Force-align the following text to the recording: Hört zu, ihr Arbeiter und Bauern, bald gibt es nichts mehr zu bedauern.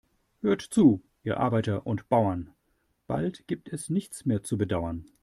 Hört 0.39 0.61
zu, 0.63 1.03
ihr 1.21 1.39
Arbeiter 1.39 1.85
und 1.85 2.09
Bauern, 2.09 2.49
bald 3.05 3.45
gibt 3.47 3.69
es 3.71 3.91
nichts 3.91 4.25
mehr 4.25 4.41
zu 4.41 4.57
bedauern. 4.57 5.05